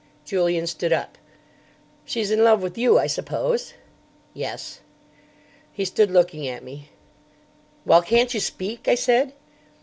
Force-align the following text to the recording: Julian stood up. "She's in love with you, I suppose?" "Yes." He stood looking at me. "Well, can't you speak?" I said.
Julian 0.25 0.65
stood 0.65 0.91
up. 0.91 1.19
"She's 2.05 2.31
in 2.31 2.43
love 2.43 2.63
with 2.63 2.75
you, 2.75 2.97
I 2.97 3.05
suppose?" 3.05 3.75
"Yes." 4.33 4.79
He 5.73 5.85
stood 5.85 6.09
looking 6.09 6.47
at 6.47 6.63
me. 6.63 6.89
"Well, 7.85 8.01
can't 8.01 8.33
you 8.33 8.39
speak?" 8.39 8.87
I 8.87 8.95
said. 8.95 9.33